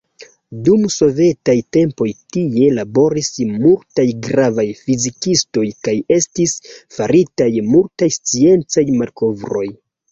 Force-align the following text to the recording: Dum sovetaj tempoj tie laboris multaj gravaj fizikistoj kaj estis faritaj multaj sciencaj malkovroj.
Dum 0.67 0.85
sovetaj 0.93 1.53
tempoj 1.77 2.07
tie 2.37 2.71
laboris 2.79 3.29
multaj 3.51 4.07
gravaj 4.29 4.67
fizikistoj 4.81 5.67
kaj 5.89 5.97
estis 6.19 6.59
faritaj 6.99 7.53
multaj 7.73 8.15
sciencaj 8.21 8.91
malkovroj. 9.01 9.67